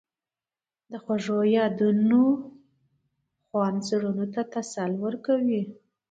[0.91, 2.23] د خوږو یادونو
[3.47, 5.63] خوند زړونو ته تسل ورکوي.